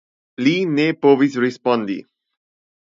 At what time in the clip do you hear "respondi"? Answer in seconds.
1.47-2.01